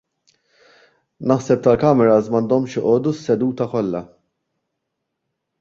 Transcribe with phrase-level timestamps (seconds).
[1.31, 4.05] Naħseb tal-cameras m'għandhomx joqogħdu s-seduta kollha.